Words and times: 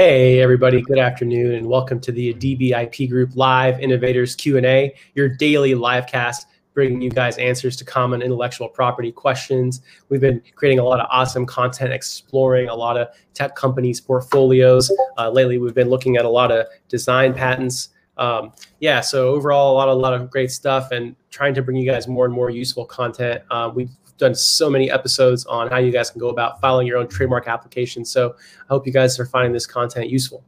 Hey 0.00 0.40
everybody, 0.40 0.80
good 0.80 0.98
afternoon 0.98 1.56
and 1.56 1.66
welcome 1.66 2.00
to 2.00 2.10
the 2.10 2.32
DBIP 2.32 3.10
Group 3.10 3.36
Live 3.36 3.78
Innovators 3.80 4.34
Q&A, 4.34 4.94
your 5.14 5.28
daily 5.28 5.74
live 5.74 6.06
cast 6.06 6.46
bringing 6.72 7.02
you 7.02 7.10
guys 7.10 7.36
answers 7.36 7.76
to 7.76 7.84
common 7.84 8.22
intellectual 8.22 8.66
property 8.66 9.12
questions. 9.12 9.82
We've 10.08 10.22
been 10.22 10.40
creating 10.54 10.78
a 10.78 10.84
lot 10.84 11.00
of 11.00 11.06
awesome 11.10 11.44
content, 11.44 11.92
exploring 11.92 12.70
a 12.70 12.74
lot 12.74 12.96
of 12.96 13.08
tech 13.34 13.54
companies' 13.56 14.00
portfolios. 14.00 14.90
Uh, 15.18 15.28
lately, 15.28 15.58
we've 15.58 15.74
been 15.74 15.90
looking 15.90 16.16
at 16.16 16.24
a 16.24 16.30
lot 16.30 16.50
of 16.50 16.66
design 16.88 17.34
patents. 17.34 17.90
Um, 18.16 18.52
yeah, 18.78 19.02
so 19.02 19.28
overall, 19.28 19.74
a 19.74 19.76
lot, 19.76 19.88
a 19.88 19.92
lot 19.92 20.14
of 20.14 20.30
great 20.30 20.50
stuff, 20.50 20.92
and 20.92 21.14
trying 21.30 21.54
to 21.54 21.62
bring 21.62 21.76
you 21.76 21.90
guys 21.90 22.08
more 22.08 22.24
and 22.24 22.34
more 22.34 22.50
useful 22.50 22.84
content. 22.84 23.42
Uh, 23.50 23.70
we've 23.74 23.90
done 24.18 24.34
so 24.34 24.70
many 24.70 24.90
episodes 24.90 25.46
on 25.46 25.68
how 25.68 25.78
you 25.78 25.90
guys 25.90 26.10
can 26.10 26.20
go 26.20 26.28
about 26.28 26.60
filing 26.60 26.86
your 26.86 26.98
own 26.98 27.08
trademark 27.08 27.48
application. 27.48 28.04
So 28.04 28.36
I 28.62 28.66
hope 28.68 28.86
you 28.86 28.92
guys 28.92 29.18
are 29.18 29.26
finding 29.26 29.52
this 29.52 29.66
content 29.66 30.10
useful. 30.10 30.44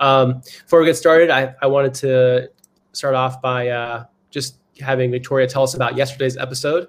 Um, 0.00 0.42
before 0.64 0.80
we 0.80 0.86
get 0.86 0.96
started, 0.96 1.30
I, 1.30 1.54
I, 1.62 1.68
wanted 1.68 1.94
to 1.94 2.50
start 2.92 3.14
off 3.14 3.40
by 3.40 3.68
uh, 3.68 4.04
just 4.30 4.58
having 4.80 5.12
Victoria 5.12 5.46
tell 5.46 5.62
us 5.62 5.74
about 5.74 5.96
yesterday's 5.96 6.36
episode. 6.36 6.88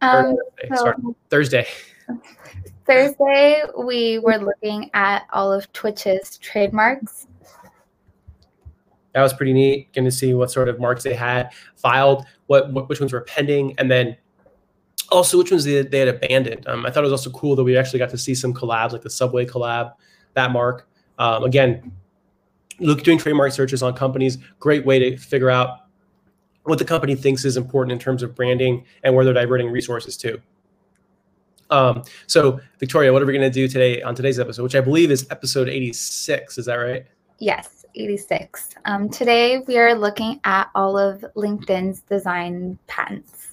Um, 0.00 0.36
Thursday, 0.70 0.76
so 0.76 1.16
Thursday. 1.28 1.66
Thursday, 2.86 3.62
we 3.78 4.18
were 4.18 4.38
looking 4.38 4.90
at 4.94 5.24
all 5.32 5.52
of 5.52 5.70
Twitch's 5.74 6.38
trademarks. 6.38 7.26
That 9.14 9.22
was 9.22 9.32
pretty 9.32 9.52
neat. 9.52 9.92
Getting 9.92 10.10
to 10.10 10.12
see 10.12 10.34
what 10.34 10.50
sort 10.50 10.68
of 10.68 10.78
marks 10.78 11.04
they 11.04 11.14
had 11.14 11.52
filed, 11.76 12.26
what, 12.46 12.72
what 12.72 12.88
which 12.88 13.00
ones 13.00 13.12
were 13.12 13.22
pending, 13.22 13.74
and 13.78 13.90
then 13.90 14.16
also 15.10 15.38
which 15.38 15.50
ones 15.50 15.64
they, 15.64 15.82
they 15.82 16.00
had 16.00 16.08
abandoned. 16.08 16.66
Um, 16.66 16.84
I 16.84 16.90
thought 16.90 17.00
it 17.00 17.10
was 17.10 17.12
also 17.12 17.30
cool 17.30 17.56
that 17.56 17.64
we 17.64 17.76
actually 17.76 18.00
got 18.00 18.10
to 18.10 18.18
see 18.18 18.34
some 18.34 18.52
collabs, 18.52 18.92
like 18.92 19.02
the 19.02 19.10
Subway 19.10 19.46
collab, 19.46 19.94
that 20.34 20.50
mark. 20.50 20.88
Um, 21.18 21.44
again, 21.44 21.92
look 22.80 23.02
doing 23.02 23.18
trademark 23.18 23.52
searches 23.52 23.82
on 23.82 23.94
companies, 23.94 24.38
great 24.58 24.84
way 24.84 24.98
to 24.98 25.16
figure 25.16 25.50
out 25.50 25.80
what 26.64 26.78
the 26.78 26.84
company 26.84 27.14
thinks 27.14 27.44
is 27.44 27.56
important 27.56 27.92
in 27.92 27.98
terms 27.98 28.22
of 28.22 28.34
branding 28.34 28.84
and 29.02 29.14
where 29.14 29.24
they're 29.24 29.34
diverting 29.34 29.70
resources 29.70 30.16
to. 30.16 30.40
Um, 31.70 32.02
so, 32.26 32.60
Victoria, 32.78 33.12
what 33.12 33.22
are 33.22 33.26
we 33.26 33.32
going 33.32 33.42
to 33.42 33.50
do 33.50 33.68
today 33.68 34.02
on 34.02 34.14
today's 34.14 34.38
episode, 34.38 34.62
which 34.62 34.74
I 34.74 34.80
believe 34.80 35.10
is 35.10 35.26
episode 35.30 35.68
86? 35.68 36.58
Is 36.58 36.66
that 36.66 36.74
right? 36.76 37.06
Yes, 37.38 37.83
86. 37.94 38.74
Um, 38.84 39.08
today, 39.08 39.58
we 39.66 39.78
are 39.78 39.94
looking 39.94 40.40
at 40.44 40.70
all 40.74 40.98
of 40.98 41.24
LinkedIn's 41.36 42.00
design 42.00 42.78
patents. 42.86 43.52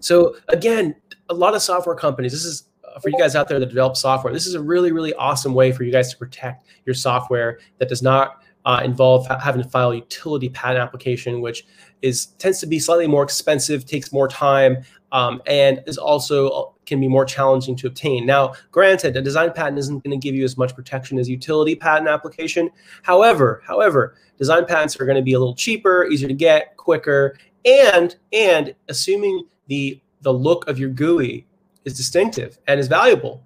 So 0.00 0.36
again, 0.48 0.94
a 1.28 1.34
lot 1.34 1.54
of 1.54 1.62
software 1.62 1.94
companies, 1.96 2.32
this 2.32 2.44
is 2.44 2.64
uh, 2.84 2.98
for 2.98 3.08
you 3.08 3.18
guys 3.18 3.36
out 3.36 3.48
there 3.48 3.60
that 3.60 3.66
develop 3.66 3.96
software, 3.96 4.32
this 4.32 4.46
is 4.46 4.54
a 4.54 4.62
really, 4.62 4.92
really 4.92 5.14
awesome 5.14 5.54
way 5.54 5.72
for 5.72 5.84
you 5.84 5.92
guys 5.92 6.10
to 6.10 6.16
protect 6.16 6.66
your 6.84 6.94
software 6.94 7.58
that 7.78 7.88
does 7.88 8.02
not 8.02 8.42
uh, 8.64 8.80
involve 8.84 9.26
having 9.26 9.62
to 9.62 9.68
file 9.68 9.90
a 9.90 9.96
utility 9.96 10.48
patent 10.48 10.78
application, 10.78 11.40
which 11.40 11.64
is 12.00 12.26
tends 12.38 12.60
to 12.60 12.66
be 12.66 12.78
slightly 12.78 13.06
more 13.06 13.22
expensive, 13.22 13.86
takes 13.86 14.12
more 14.12 14.28
time, 14.28 14.84
um, 15.12 15.40
and 15.46 15.82
is 15.86 15.98
also 15.98 16.48
uh, 16.48 16.64
can 16.86 17.00
be 17.00 17.06
more 17.06 17.24
challenging 17.24 17.76
to 17.76 17.86
obtain. 17.86 18.26
Now, 18.26 18.54
granted, 18.72 19.16
a 19.16 19.22
design 19.22 19.52
patent 19.52 19.78
isn't 19.78 20.02
going 20.02 20.18
to 20.18 20.22
give 20.22 20.34
you 20.34 20.42
as 20.42 20.56
much 20.56 20.74
protection 20.74 21.18
as 21.18 21.28
utility 21.28 21.76
patent 21.76 22.08
application. 22.08 22.70
However, 23.02 23.62
however, 23.64 24.16
design 24.38 24.66
patents 24.66 24.98
are 24.98 25.04
going 25.04 25.16
to 25.16 25.22
be 25.22 25.34
a 25.34 25.38
little 25.38 25.54
cheaper, 25.54 26.06
easier 26.06 26.28
to 26.28 26.34
get, 26.34 26.76
quicker, 26.76 27.36
and 27.64 28.16
and 28.32 28.74
assuming 28.88 29.44
the 29.68 30.00
the 30.22 30.32
look 30.32 30.66
of 30.66 30.78
your 30.78 30.90
GUI 30.90 31.46
is 31.84 31.96
distinctive 31.96 32.58
and 32.66 32.80
is 32.80 32.88
valuable. 32.88 33.44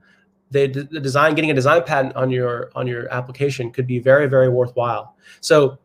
The, 0.53 0.69
the 0.69 1.01
design, 1.01 1.35
getting 1.35 1.51
a 1.51 1.55
design 1.55 1.83
patent 1.83 2.15
on 2.15 2.31
your 2.31 2.71
on 2.77 2.87
your 2.87 3.13
application 3.13 3.73
could 3.73 3.87
be 3.87 3.99
very 3.99 4.29
very 4.29 4.49
worthwhile. 4.49 5.17
So 5.41 5.79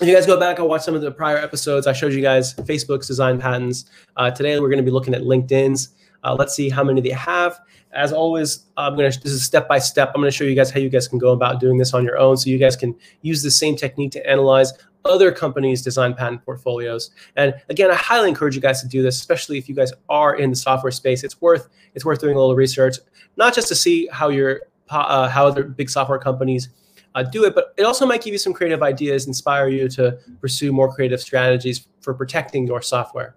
if 0.00 0.06
you 0.06 0.14
guys 0.14 0.26
go 0.26 0.38
back 0.38 0.60
and 0.60 0.68
watch 0.68 0.82
some 0.82 0.94
of 0.94 1.02
the 1.02 1.10
prior 1.10 1.38
episodes, 1.38 1.88
I 1.88 1.92
showed 1.92 2.12
you 2.12 2.22
guys 2.22 2.54
Facebook's 2.54 3.08
design 3.08 3.40
patents. 3.40 3.86
Uh, 4.16 4.30
today 4.30 4.58
we're 4.60 4.68
going 4.68 4.78
to 4.78 4.84
be 4.84 4.92
looking 4.92 5.12
at 5.12 5.22
LinkedIn's. 5.22 5.88
Uh, 6.22 6.36
let's 6.38 6.54
see 6.54 6.68
how 6.68 6.84
many 6.84 7.00
they 7.00 7.10
have. 7.10 7.58
As 7.92 8.12
always, 8.12 8.66
I'm 8.76 8.94
going 8.94 9.10
to 9.10 9.20
this 9.20 9.32
is 9.32 9.42
step 9.42 9.66
by 9.66 9.80
step. 9.80 10.12
I'm 10.14 10.20
going 10.20 10.30
to 10.30 10.36
show 10.36 10.44
you 10.44 10.54
guys 10.54 10.70
how 10.70 10.78
you 10.78 10.88
guys 10.88 11.08
can 11.08 11.18
go 11.18 11.32
about 11.32 11.58
doing 11.58 11.78
this 11.78 11.94
on 11.94 12.04
your 12.04 12.16
own, 12.16 12.36
so 12.36 12.48
you 12.48 12.58
guys 12.58 12.76
can 12.76 12.94
use 13.22 13.42
the 13.42 13.50
same 13.50 13.74
technique 13.74 14.12
to 14.12 14.24
analyze 14.30 14.72
other 15.04 15.32
companies' 15.32 15.82
design 15.82 16.14
patent 16.14 16.44
portfolios. 16.44 17.10
And 17.34 17.54
again, 17.68 17.90
I 17.90 17.94
highly 17.94 18.28
encourage 18.28 18.54
you 18.54 18.60
guys 18.60 18.80
to 18.82 18.88
do 18.88 19.02
this, 19.02 19.16
especially 19.16 19.58
if 19.58 19.68
you 19.68 19.74
guys 19.74 19.92
are 20.08 20.36
in 20.36 20.50
the 20.50 20.56
software 20.56 20.92
space. 20.92 21.24
It's 21.24 21.40
worth 21.40 21.68
it's 21.94 22.04
worth 22.04 22.20
doing 22.20 22.36
a 22.36 22.38
little 22.38 22.54
research, 22.54 22.98
not 23.36 23.52
just 23.52 23.66
to 23.68 23.74
see 23.74 24.08
how 24.12 24.28
your 24.28 24.60
uh, 24.90 25.28
how 25.28 25.46
other 25.48 25.64
big 25.64 25.90
software 25.90 26.18
companies 26.18 26.68
uh, 27.18 27.22
do 27.22 27.44
it, 27.44 27.54
but 27.54 27.74
it 27.76 27.84
also 27.84 28.06
might 28.06 28.22
give 28.22 28.32
you 28.32 28.38
some 28.38 28.52
creative 28.52 28.82
ideas, 28.82 29.26
inspire 29.26 29.68
you 29.68 29.88
to 29.88 30.18
pursue 30.40 30.72
more 30.72 30.92
creative 30.92 31.20
strategies 31.20 31.88
for 32.00 32.14
protecting 32.14 32.66
your 32.66 32.80
software. 32.80 33.36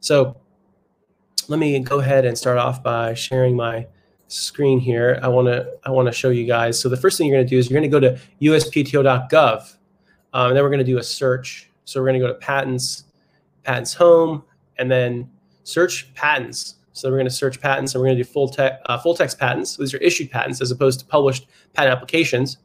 So 0.00 0.36
let 1.48 1.58
me 1.58 1.78
go 1.80 2.00
ahead 2.00 2.24
and 2.24 2.36
start 2.36 2.58
off 2.58 2.82
by 2.82 3.14
sharing 3.14 3.56
my 3.56 3.86
screen 4.28 4.78
here. 4.78 5.18
I 5.22 5.28
want 5.28 5.48
to 5.48 5.70
I 5.84 5.90
want 5.90 6.06
to 6.06 6.12
show 6.12 6.30
you 6.30 6.46
guys. 6.46 6.78
So 6.78 6.88
the 6.88 6.96
first 6.96 7.16
thing 7.16 7.26
you're 7.26 7.36
going 7.36 7.46
to 7.46 7.50
do 7.50 7.58
is 7.58 7.70
you're 7.70 7.80
going 7.80 7.90
to 7.90 8.00
go 8.00 8.00
to 8.00 8.20
uspto.gov 8.40 9.76
um, 10.32 10.48
and 10.48 10.56
then 10.56 10.62
we're 10.62 10.70
going 10.70 10.78
to 10.78 10.84
do 10.84 10.98
a 10.98 11.02
search. 11.02 11.70
So 11.84 12.00
we're 12.00 12.08
going 12.08 12.20
to 12.20 12.26
go 12.26 12.32
to 12.32 12.38
patents, 12.38 13.04
patents 13.64 13.94
home, 13.94 14.44
and 14.78 14.90
then 14.90 15.30
search 15.64 16.12
patents. 16.14 16.76
So 16.92 17.08
we're 17.08 17.16
going 17.16 17.26
to 17.26 17.30
search 17.30 17.60
patents, 17.60 17.94
and 17.94 18.02
we're 18.02 18.08
going 18.08 18.18
to 18.18 18.24
do 18.24 18.28
full, 18.28 18.48
te- 18.48 18.68
uh, 18.86 18.98
full 18.98 19.14
text 19.14 19.38
patents. 19.38 19.76
These 19.76 19.94
are 19.94 19.98
issued 19.98 20.30
patents 20.30 20.60
as 20.60 20.70
opposed 20.70 21.00
to 21.00 21.06
published 21.06 21.46
patent 21.72 21.92
applications. 21.92 22.58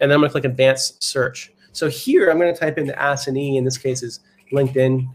And 0.00 0.10
then 0.10 0.16
I'm 0.16 0.20
going 0.20 0.28
to 0.28 0.32
click 0.32 0.44
advanced 0.44 1.02
search. 1.02 1.52
So 1.72 1.88
here 1.88 2.30
I'm 2.30 2.38
going 2.38 2.52
to 2.52 2.58
type 2.58 2.78
in 2.78 2.86
the 2.86 3.12
assignee. 3.12 3.56
In 3.56 3.64
this 3.64 3.78
case 3.78 4.02
is 4.02 4.20
LinkedIn 4.52 5.08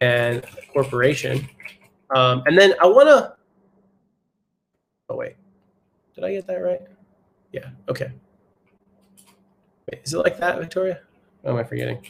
and 0.00 0.44
corporation. 0.72 1.48
Um, 2.14 2.42
and 2.46 2.58
then 2.58 2.74
I 2.82 2.86
want 2.86 3.08
to. 3.08 3.34
Oh 5.08 5.16
wait, 5.16 5.36
did 6.14 6.24
I 6.24 6.32
get 6.32 6.46
that 6.46 6.56
right? 6.56 6.80
Yeah. 7.52 7.70
Okay. 7.88 8.10
Wait, 9.90 10.02
is 10.02 10.14
it 10.14 10.18
like 10.18 10.38
that, 10.38 10.58
Victoria? 10.58 11.00
What 11.42 11.52
am 11.52 11.56
I 11.58 11.64
forgetting? 11.64 12.04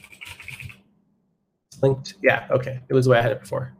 It's 1.68 1.82
linked. 1.82 2.14
Yeah, 2.22 2.46
okay. 2.50 2.80
It 2.88 2.94
was 2.94 3.04
the 3.04 3.10
way 3.12 3.18
I 3.18 3.22
had 3.22 3.32
it 3.32 3.40
before. 3.40 3.74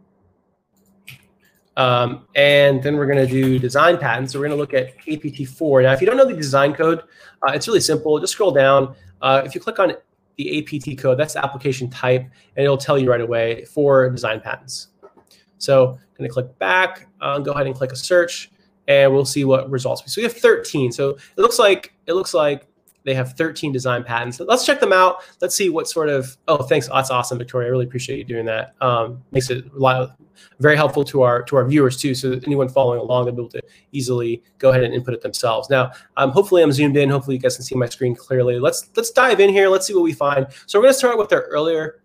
Um, 1.77 2.27
and 2.35 2.83
then 2.83 2.97
we're 2.97 3.07
going 3.07 3.27
to 3.27 3.27
do 3.27 3.59
design 3.59 3.99
patents. 3.99 4.33
So 4.33 4.39
we're 4.39 4.49
going 4.49 4.57
to 4.57 4.61
look 4.61 4.75
at 4.75 4.97
APT4. 5.07 5.83
Now, 5.83 5.93
if 5.93 6.01
you 6.01 6.07
don't 6.07 6.17
know 6.17 6.27
the 6.27 6.37
design 6.37 6.73
code, 6.73 7.01
uh, 7.47 7.53
it's 7.53 7.67
really 7.67 7.81
simple. 7.81 8.19
Just 8.21 8.33
scroll 8.33 8.53
down. 8.53 8.95
Uh, 9.21 9.43
if 9.45 9.55
you 9.55 9.61
click 9.61 9.79
on 9.79 9.95
the 10.37 10.59
APT 10.59 10.99
code, 10.99 11.19
that's 11.19 11.35
the 11.35 11.45
application 11.45 11.89
type, 11.91 12.23
and 12.23 12.65
it'll 12.65 12.77
tell 12.77 12.99
you 12.99 13.11
right 13.11 13.21
away 13.21 13.65
for 13.65 14.09
design 14.11 14.41
patents. 14.41 14.89
So 15.59 15.91
I'm 15.91 15.99
going 16.19 16.29
to 16.29 16.33
click 16.33 16.59
back, 16.59 17.09
uh, 17.21 17.39
go 17.39 17.53
ahead 17.53 17.67
and 17.67 17.75
click 17.75 17.93
a 17.93 17.97
search, 17.97 18.51
and 18.87 19.13
we'll 19.13 19.25
see 19.25 19.45
what 19.45 19.71
results. 19.71 20.03
So 20.13 20.21
we 20.21 20.25
have 20.25 20.35
13. 20.35 20.93
So 20.93 21.11
it 21.11 21.39
looks 21.39 21.59
like 21.59 21.95
it 22.07 22.13
looks 22.13 22.35
like 22.35 22.67
they 23.05 23.15
have 23.15 23.35
13 23.35 23.73
design 23.73 24.03
patents. 24.03 24.41
Let's 24.41 24.65
check 24.65 24.81
them 24.81 24.93
out. 24.93 25.19
Let's 25.41 25.55
see 25.55 25.69
what 25.69 25.89
sort 25.89 26.09
of. 26.09 26.37
Oh, 26.49 26.63
thanks. 26.63 26.89
That's 26.89 27.11
awesome, 27.11 27.39
Victoria. 27.39 27.69
I 27.69 27.71
really 27.71 27.85
appreciate 27.85 28.19
you 28.19 28.25
doing 28.25 28.47
that. 28.47 28.75
Um, 28.81 29.23
makes 29.31 29.51
it 29.51 29.65
very 30.59 30.77
helpful 30.77 31.05
to 31.05 31.23
our 31.23 31.43
to 31.45 31.57
our 31.57 31.67
viewers 31.67 31.97
too. 31.97 32.15
So 32.15 32.41
anyone 32.47 32.69
following 32.69 33.01
along, 33.01 33.27
they'll 33.27 33.35
be 33.35 33.43
able 33.43 33.51
to 33.51 33.63
easily 33.93 34.43
go 34.59 34.71
ahead 34.71 34.85
and 34.85 34.95
input 34.95 35.15
it 35.15 35.21
themselves. 35.21 35.71
Now, 35.71 35.93
um, 36.17 36.31
hopefully, 36.31 36.63
I'm 36.63 36.73
zoomed 36.73 36.97
in. 36.97 37.11
Hopefully, 37.11 37.37
you 37.37 37.43
guys 37.43 37.57
can 37.57 37.65
see 37.65 37.75
my 37.75 37.87
screen 37.87 38.15
clearly. 38.15 38.59
Let's 38.59 38.91
let's 38.97 39.11
dive 39.11 39.41
in 39.41 39.51
here. 39.51 39.69
Let's 39.69 39.87
see 39.87 39.95
what 39.95 40.03
we 40.03 40.13
find. 40.13 40.47
So 40.67 40.79
we're 40.79 40.85
going 40.85 40.95
to 40.95 40.99
start 40.99 41.19
with 41.19 41.33
our 41.33 41.43
earlier 41.43 42.01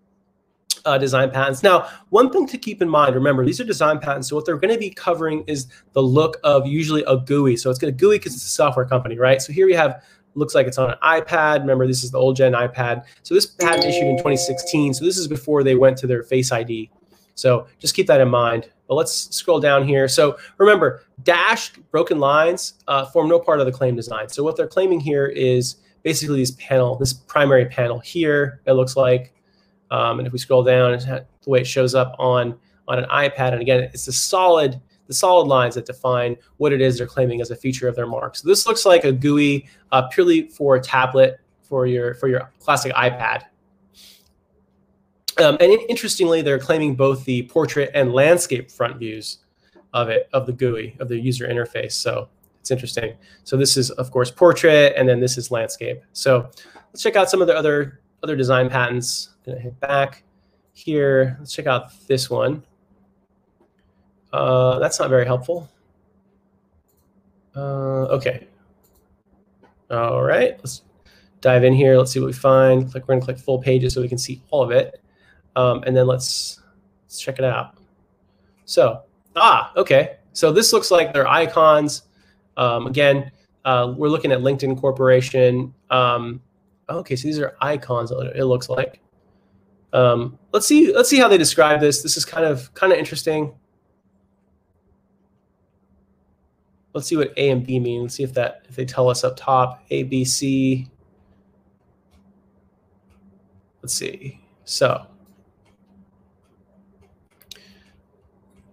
uh, 0.85 0.97
design 0.97 1.29
patents. 1.31 1.63
Now, 1.63 1.89
one 2.09 2.31
thing 2.31 2.47
to 2.47 2.57
keep 2.57 2.81
in 2.81 2.89
mind, 2.89 3.15
remember, 3.15 3.45
these 3.45 3.59
are 3.59 3.65
design 3.65 3.99
patents. 3.99 4.29
So 4.29 4.35
what 4.35 4.45
they're 4.45 4.57
going 4.57 4.73
to 4.73 4.79
be 4.79 4.89
covering 4.89 5.43
is 5.45 5.67
the 5.93 6.01
look 6.01 6.37
of 6.43 6.65
usually 6.65 7.03
a 7.03 7.17
GUI. 7.17 7.57
So 7.57 7.69
it's 7.69 7.79
going 7.79 7.95
to 7.95 7.97
GUI 7.97 8.17
because 8.17 8.33
it's 8.33 8.45
a 8.45 8.49
software 8.49 8.85
company, 8.85 9.17
right? 9.17 9.41
So 9.41 9.53
here 9.53 9.65
we 9.65 9.73
have 9.73 10.03
looks 10.35 10.55
like 10.55 10.67
it's 10.67 10.77
on 10.77 10.91
an 10.91 10.97
iPad. 11.03 11.61
Remember, 11.61 11.87
this 11.87 12.03
is 12.03 12.11
the 12.11 12.17
old 12.17 12.35
gen 12.35 12.53
iPad. 12.53 13.03
So 13.23 13.33
this 13.33 13.45
patent 13.45 13.85
issued 13.85 14.07
in 14.07 14.17
2016. 14.17 14.95
So 14.95 15.05
this 15.05 15.17
is 15.17 15.27
before 15.27 15.63
they 15.63 15.75
went 15.75 15.97
to 15.99 16.07
their 16.07 16.23
Face 16.23 16.51
ID. 16.51 16.91
So 17.35 17.67
just 17.79 17.95
keep 17.95 18.07
that 18.07 18.21
in 18.21 18.29
mind. 18.29 18.69
But 18.87 18.95
let's 18.95 19.33
scroll 19.35 19.59
down 19.59 19.87
here. 19.87 20.07
So 20.07 20.37
remember, 20.57 21.03
dashed 21.23 21.79
broken 21.91 22.19
lines 22.19 22.73
uh, 22.87 23.05
form 23.05 23.29
no 23.29 23.39
part 23.39 23.59
of 23.59 23.65
the 23.65 23.71
claim 23.71 23.95
design. 23.95 24.29
So 24.29 24.43
what 24.43 24.57
they're 24.57 24.67
claiming 24.67 24.99
here 24.99 25.27
is 25.27 25.77
basically 26.03 26.39
this 26.39 26.51
panel, 26.51 26.95
this 26.95 27.13
primary 27.13 27.65
panel 27.65 27.99
here, 27.99 28.61
it 28.65 28.73
looks 28.73 28.95
like. 28.95 29.33
Um, 29.91 30.19
and 30.19 30.27
if 30.27 30.33
we 30.33 30.39
scroll 30.39 30.63
down, 30.63 30.97
the 30.99 31.25
way 31.45 31.61
it 31.61 31.67
shows 31.67 31.95
up 31.95 32.15
on, 32.19 32.57
on 32.87 32.99
an 32.99 33.05
iPad. 33.09 33.53
And 33.53 33.61
again, 33.61 33.81
it's 33.81 34.07
a 34.07 34.13
solid 34.13 34.81
the 35.09 35.15
solid 35.15 35.47
lines 35.47 35.73
that 35.73 35.87
define 35.87 36.37
what 36.57 36.71
it 36.71 36.81
is 36.81 36.99
they're 36.99 37.07
claiming 37.07 37.41
as 37.41 37.49
a 37.49 37.55
feature 37.55 37.87
of 37.87 37.95
their 37.95 38.05
mark. 38.05 38.35
So 38.35 38.47
this 38.47 38.67
looks 38.67 38.85
like 38.85 39.03
a 39.03 39.11
GUI 39.11 39.67
uh, 39.91 40.03
purely 40.03 40.47
for 40.49 40.75
a 40.75 40.81
tablet 40.81 41.39
for 41.63 41.87
your 41.87 42.13
for 42.13 42.27
your 42.27 42.51
classic 42.59 42.93
iPad. 42.93 43.43
Um, 45.41 45.57
and 45.59 45.71
interestingly, 45.89 46.41
they're 46.41 46.59
claiming 46.59 46.95
both 46.95 47.25
the 47.25 47.43
portrait 47.43 47.89
and 47.95 48.13
landscape 48.13 48.69
front 48.69 48.97
views 48.97 49.39
of 49.93 50.09
it 50.09 50.29
of 50.31 50.45
the 50.45 50.53
GUI 50.53 50.95
of 50.99 51.07
the 51.09 51.19
user 51.19 51.47
interface. 51.47 51.93
So 51.93 52.29
it's 52.61 52.69
interesting. 52.69 53.15
So 53.45 53.57
this 53.57 53.77
is, 53.77 53.89
of 53.91 54.11
course, 54.11 54.29
portrait, 54.29 54.93
and 54.95 55.09
then 55.09 55.19
this 55.19 55.39
is 55.39 55.49
landscape. 55.49 56.03
So 56.13 56.51
let's 56.91 57.01
check 57.01 57.15
out 57.15 57.31
some 57.31 57.41
of 57.41 57.47
the 57.47 57.57
other 57.57 58.01
other 58.21 58.35
design 58.35 58.69
patents. 58.69 59.29
I'm 59.47 59.53
gonna 59.53 59.63
hit 59.63 59.79
back 59.79 60.23
here. 60.73 61.35
Let's 61.39 61.51
check 61.51 61.65
out 61.65 61.91
this 62.07 62.29
one. 62.29 62.63
Uh, 64.31 64.79
that's 64.79 64.99
not 64.99 65.09
very 65.09 65.25
helpful. 65.25 65.69
Uh, 67.55 68.05
okay. 68.05 68.47
All 69.89 70.21
right, 70.21 70.57
let's 70.59 70.83
dive 71.41 71.63
in 71.63 71.73
here. 71.73 71.97
Let's 71.97 72.11
see 72.11 72.19
what 72.19 72.27
we 72.27 72.33
find. 72.33 72.91
Click, 72.91 73.07
we're 73.07 73.15
gonna 73.15 73.25
click 73.25 73.39
full 73.39 73.59
pages 73.59 73.93
so 73.93 74.01
we 74.01 74.07
can 74.07 74.19
see 74.19 74.41
all 74.51 74.61
of 74.61 74.71
it. 74.71 75.01
Um, 75.55 75.83
and 75.87 75.95
then 75.95 76.05
let's, 76.05 76.61
let's 77.05 77.19
check 77.19 77.39
it 77.39 77.45
out. 77.45 77.77
So, 78.65 79.01
ah, 79.35 79.71
okay. 79.75 80.17
So 80.33 80.51
this 80.51 80.71
looks 80.71 80.91
like 80.91 81.11
their 81.11 81.27
icons. 81.27 82.03
Um, 82.55 82.85
again, 82.85 83.31
uh, 83.65 83.93
we're 83.97 84.09
looking 84.09 84.31
at 84.31 84.39
LinkedIn 84.39 84.79
Corporation. 84.79 85.73
Um, 85.89 86.41
okay, 86.87 87.15
so 87.15 87.27
these 87.27 87.39
are 87.39 87.57
icons. 87.61 88.11
It 88.11 88.43
looks 88.43 88.69
like. 88.69 89.01
Um, 89.91 90.37
let's 90.53 90.67
see. 90.67 90.93
Let's 90.93 91.09
see 91.09 91.17
how 91.17 91.27
they 91.27 91.37
describe 91.37 91.79
this. 91.79 92.03
This 92.03 92.15
is 92.15 92.25
kind 92.25 92.45
of 92.45 92.71
kind 92.75 92.93
of 92.93 92.99
interesting. 92.99 93.53
Let's 96.99 97.07
see 97.07 97.15
what 97.15 97.31
A 97.37 97.49
and 97.49 97.65
B 97.65 97.79
mean. 97.79 98.01
Let's 98.01 98.15
see 98.15 98.23
if 98.23 98.33
that 98.33 98.65
if 98.67 98.75
they 98.75 98.83
tell 98.83 99.07
us 99.07 99.23
up 99.23 99.37
top 99.37 99.85
A, 99.89 100.03
B, 100.03 100.25
C. 100.25 100.85
Let's 103.81 103.93
see. 103.93 104.41
So 104.65 105.07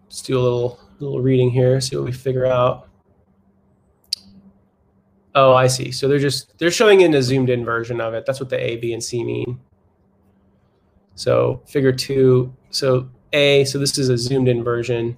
let's 0.02 0.23
do 0.23 0.37
a 0.37 0.43
little 0.43 0.81
little 0.99 1.20
reading 1.20 1.50
here. 1.50 1.81
See 1.81 1.94
what 1.94 2.05
we 2.05 2.11
figure 2.11 2.46
out. 2.46 2.88
Oh, 5.37 5.55
I 5.55 5.69
see. 5.69 5.93
So 5.93 6.08
they're 6.08 6.19
just 6.19 6.58
they're 6.58 6.72
showing 6.72 7.02
in 7.02 7.14
a 7.14 7.22
zoomed 7.22 7.49
in 7.49 7.64
version 7.64 8.00
of 8.00 8.12
it. 8.12 8.26
That's 8.26 8.40
what 8.40 8.50
the 8.50 8.58
A, 8.58 8.75
B, 8.79 8.93
and 8.93 9.00
C 9.00 9.22
mean. 9.22 9.61
So 11.14 11.62
figure 11.64 11.93
two. 11.93 12.52
So 12.70 13.08
A. 13.32 13.64
So 13.67 13.79
this 13.79 13.99
is 13.99 14.08
a 14.08 14.19
zoomed 14.19 14.49
in 14.49 14.64
version. 14.64 15.17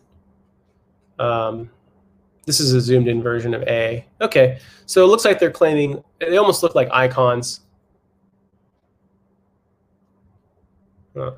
Um, 1.19 1.71
this 2.49 2.61
is 2.61 2.73
a 2.73 2.81
zoomed 2.81 3.09
in 3.09 3.23
version 3.23 3.53
of 3.53 3.63
A. 3.65 4.07
Okay. 4.23 4.59
So 4.87 5.05
it 5.05 5.09
looks 5.09 5.27
like 5.27 5.39
they're 5.39 5.51
claiming 5.51 6.03
they 6.19 6.39
almost 6.39 6.63
look 6.63 6.75
like 6.75 6.89
icons. 6.91 7.61
Huh. 11.15 11.33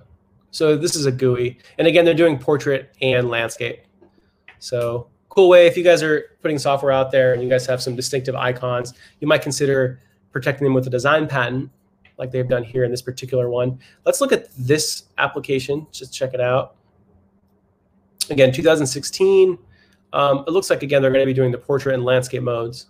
So 0.53 0.77
this 0.77 0.95
is 0.95 1.07
a 1.07 1.13
GUI, 1.13 1.59
and 1.79 1.89
again, 1.89 2.05
they're 2.05 2.15
doing 2.15 2.39
portrait 2.39 2.95
and 3.03 3.29
landscape. 3.29 3.83
So 4.61 5.09
cool 5.31 5.49
way 5.49 5.67
if 5.67 5.77
you 5.77 5.83
guys 5.83 6.01
are 6.01 6.37
putting 6.43 6.61
software 6.61 6.93
out 6.93 7.11
there 7.11 7.33
and 7.33 7.43
you 7.43 7.49
guys 7.49 7.67
have 7.67 7.83
some 7.83 7.97
distinctive 7.97 8.37
icons, 8.37 8.95
you 9.19 9.27
might 9.27 9.43
consider 9.43 9.99
protecting 10.31 10.65
them 10.65 10.75
with 10.75 10.87
a 10.87 10.91
design 10.91 11.27
patent 11.27 11.71
like 12.19 12.31
they've 12.31 12.49
done 12.49 12.63
here 12.63 12.85
in 12.85 12.91
this 12.93 13.03
particular 13.03 13.51
one. 13.51 13.81
Let's 14.07 14.21
look 14.21 14.31
at 14.31 14.47
this 14.57 15.05
application, 15.19 15.89
just 15.91 16.15
check 16.15 16.35
it 16.35 16.41
out. 16.41 16.77
Again, 18.31 18.53
2016. 18.53 19.59
Um, 20.13 20.45
it 20.47 20.51
looks 20.51 20.71
like, 20.71 20.83
again, 20.83 21.03
they're 21.03 21.11
going 21.11 21.23
to 21.23 21.27
be 21.27 21.35
doing 21.35 21.53
the 21.53 21.59
portrait 21.59 21.95
and 21.95 22.05
landscape 22.05 22.43
modes. 22.43 22.87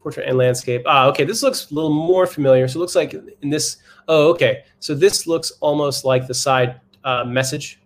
Portrait 0.00 0.28
and 0.28 0.36
landscape. 0.36 0.82
Ah, 0.86 1.06
okay, 1.06 1.24
this 1.24 1.42
looks 1.42 1.70
a 1.70 1.74
little 1.74 1.92
more 1.92 2.26
familiar. 2.26 2.68
So 2.68 2.78
it 2.78 2.80
looks 2.80 2.94
like 2.94 3.14
in 3.14 3.50
this, 3.50 3.78
oh, 4.08 4.28
okay. 4.30 4.64
So 4.80 4.94
this 4.94 5.26
looks 5.26 5.52
almost 5.60 6.04
like 6.04 6.26
the 6.26 6.34
side 6.34 6.80
uh, 7.04 7.24
message 7.24 7.80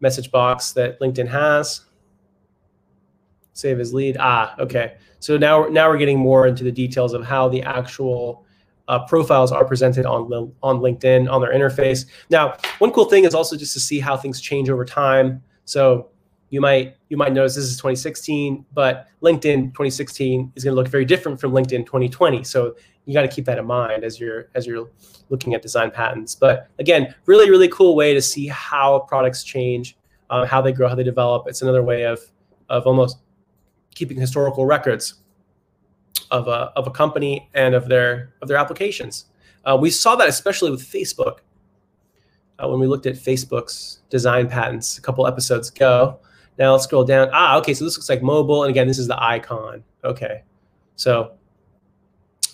message 0.00 0.30
box 0.30 0.72
that 0.72 1.00
LinkedIn 1.00 1.28
has. 1.28 1.82
Save 3.54 3.80
as 3.80 3.94
lead. 3.94 4.16
Ah, 4.20 4.54
okay. 4.58 4.96
So 5.20 5.38
now, 5.38 5.66
now 5.66 5.88
we're 5.88 5.96
getting 5.96 6.18
more 6.18 6.46
into 6.46 6.64
the 6.64 6.72
details 6.72 7.14
of 7.14 7.24
how 7.24 7.48
the 7.48 7.62
actual 7.62 8.44
uh, 8.88 9.04
profiles 9.06 9.52
are 9.52 9.64
presented 9.64 10.06
on 10.06 10.52
on 10.62 10.78
LinkedIn 10.78 11.30
on 11.30 11.40
their 11.40 11.52
interface. 11.52 12.06
Now, 12.30 12.56
one 12.78 12.92
cool 12.92 13.06
thing 13.06 13.24
is 13.24 13.34
also 13.34 13.56
just 13.56 13.72
to 13.72 13.80
see 13.80 13.98
how 13.98 14.16
things 14.16 14.40
change 14.40 14.70
over 14.70 14.84
time. 14.84 15.42
So 15.66 16.08
you 16.48 16.60
might 16.60 16.96
you 17.08 17.16
might 17.16 17.32
notice 17.32 17.56
this 17.56 17.64
is 17.64 17.76
2016, 17.76 18.64
but 18.72 19.08
LinkedIn 19.22 19.72
2016 19.72 20.52
is 20.54 20.64
going 20.64 20.72
to 20.72 20.80
look 20.80 20.88
very 20.88 21.04
different 21.04 21.38
from 21.38 21.52
LinkedIn 21.52 21.84
2020. 21.84 22.44
So 22.44 22.76
you 23.04 23.12
got 23.12 23.22
to 23.22 23.28
keep 23.28 23.44
that 23.44 23.58
in 23.58 23.66
mind 23.66 24.04
as 24.04 24.18
you're 24.18 24.48
as 24.54 24.66
you're 24.66 24.88
looking 25.28 25.54
at 25.54 25.62
design 25.62 25.90
patents. 25.90 26.34
But 26.34 26.68
again, 26.78 27.14
really 27.26 27.50
really 27.50 27.68
cool 27.68 27.94
way 27.94 28.14
to 28.14 28.22
see 28.22 28.46
how 28.46 29.00
products 29.00 29.44
change, 29.44 29.96
um, 30.30 30.46
how 30.46 30.62
they 30.62 30.72
grow, 30.72 30.88
how 30.88 30.94
they 30.94 31.04
develop. 31.04 31.46
It's 31.48 31.62
another 31.62 31.82
way 31.82 32.04
of 32.04 32.20
of 32.68 32.86
almost 32.86 33.18
keeping 33.94 34.18
historical 34.18 34.66
records 34.66 35.14
of 36.30 36.46
a 36.48 36.72
of 36.76 36.86
a 36.86 36.90
company 36.90 37.50
and 37.54 37.74
of 37.74 37.88
their 37.88 38.34
of 38.40 38.48
their 38.48 38.56
applications. 38.56 39.26
Uh, 39.64 39.76
we 39.78 39.90
saw 39.90 40.14
that 40.14 40.28
especially 40.28 40.70
with 40.70 40.80
Facebook 40.80 41.38
uh, 42.58 42.68
when 42.68 42.80
we 42.80 42.86
looked 42.86 43.06
at 43.06 43.14
Facebook's 43.14 44.00
design 44.10 44.48
patents 44.48 44.98
a 44.98 45.02
couple 45.02 45.26
episodes 45.26 45.70
ago. 45.70 46.18
Now 46.58 46.72
let's 46.72 46.84
scroll 46.84 47.04
down. 47.04 47.28
Ah, 47.32 47.58
okay, 47.58 47.74
so 47.74 47.84
this 47.84 47.96
looks 47.96 48.08
like 48.08 48.22
mobile. 48.22 48.64
And 48.64 48.70
again, 48.70 48.86
this 48.86 48.98
is 48.98 49.06
the 49.06 49.22
icon. 49.22 49.84
Okay. 50.04 50.42
So 50.96 51.32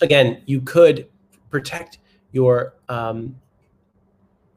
again, 0.00 0.42
you 0.46 0.60
could 0.60 1.08
protect 1.50 1.98
your 2.32 2.74
um, 2.88 3.36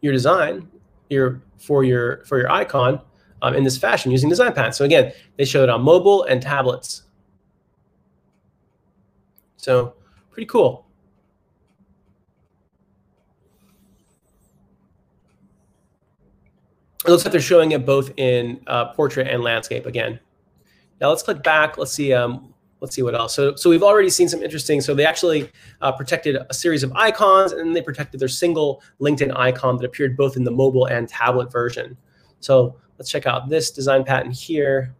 your 0.01 0.13
design 0.13 0.68
your 1.09 1.42
for 1.57 1.83
your 1.83 2.24
for 2.25 2.39
your 2.39 2.51
icon 2.51 3.00
um, 3.41 3.56
in 3.56 3.63
this 3.63 3.77
fashion 3.77 4.12
using 4.12 4.30
design 4.30 4.53
patents. 4.53 4.77
So 4.77 4.86
again, 4.86 5.13
they 5.38 5.45
show 5.45 5.63
it 5.63 5.69
on 5.69 5.81
mobile 5.81 6.24
and 6.24 6.41
tablets. 6.41 7.03
So 9.57 9.95
pretty 10.31 10.48
cool. 10.48 10.85
It 17.06 17.12
looks 17.12 17.24
like 17.24 17.31
they're 17.31 17.42
showing 17.42 17.72
it 17.72 17.86
both 17.86 18.12
in 18.18 18.62
uh, 18.66 18.94
portrait 18.94 19.28
and 19.28 19.44
landscape 19.44 19.86
again. 19.86 20.19
Now 21.00 21.10
let's 21.10 21.22
click 21.22 21.44
back. 21.44 21.78
Let's 21.78 21.92
see. 21.92 22.13
Um, 22.13 22.54
let's 22.81 22.96
see 22.96 23.04
what 23.04 23.13
else. 23.13 23.36
So, 23.36 23.56
so 23.56 23.69
we've 23.69 23.84
already 23.84 24.10
seen 24.10 24.28
some 24.28 24.42
interesting. 24.42 24.81
So 24.81 24.96
they 24.96 25.06
actually 25.06 25.52
uh, 25.81 25.92
protected 25.92 26.38
a 26.50 26.54
series 26.54 26.81
of 26.81 26.92
icons, 26.94 27.52
and 27.52 27.75
they 27.75 27.81
protected 27.81 28.19
their 28.19 28.28
single 28.28 28.81
LinkedIn 29.00 29.36
icon 29.38 29.78
that 29.78 29.86
appeared 29.86 30.18
both 30.18 30.36
in 30.36 30.44
the 30.44 30.52
mobile 30.52 30.86
and 30.86 31.07
tablet 31.07 31.52
version. 31.52 31.96
So 32.39 32.75
let's 32.98 33.12
check 33.12 33.27
out 33.27 33.50
this 33.50 33.70
design 33.70 34.03
patent 34.03 34.36
here. 34.36 34.96